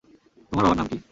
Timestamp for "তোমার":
0.51-0.63